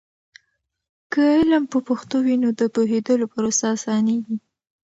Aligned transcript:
که 1.11 1.21
علم 1.37 1.63
په 1.71 1.79
پښتو 1.87 2.15
وي، 2.25 2.35
نو 2.43 2.49
د 2.59 2.61
پوهیدلو 2.73 3.25
پروسه 3.33 3.65
اسانېږي. 3.75 4.35